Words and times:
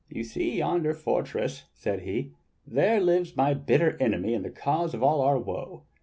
"You 0.09 0.23
see 0.23 0.57
yonder 0.57 0.95
fortress.^^" 0.95 1.65
said 1.75 1.99
he. 1.99 2.31
"There 2.65 2.99
lives 2.99 3.37
my 3.37 3.53
bitter 3.53 3.97
enemy 4.01 4.33
and 4.33 4.43
the 4.43 4.49
cause 4.49 4.95
of 4.95 5.03
all 5.03 5.21
our 5.21 5.37
woe. 5.37 5.83